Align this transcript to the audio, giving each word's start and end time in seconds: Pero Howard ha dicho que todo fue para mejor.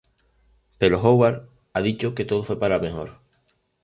Pero 0.79 0.97
Howard 0.99 1.47
ha 1.73 1.81
dicho 1.83 2.15
que 2.15 2.25
todo 2.25 2.43
fue 2.43 2.57
para 2.59 2.79
mejor. 2.79 3.19